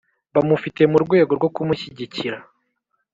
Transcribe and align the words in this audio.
bamufite 0.35 0.81
mu 0.91 0.97
rwego 1.03 1.31
rwo 1.39 1.49
kumushyigikira 1.55 2.37